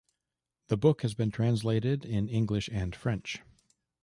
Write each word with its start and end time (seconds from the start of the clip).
The 0.69 0.77
book 0.77 1.03
has 1.03 1.13
been 1.13 1.29
translated 1.29 2.05
in 2.05 2.27
English 2.27 2.69
and 2.69 2.95
French. 2.95 3.43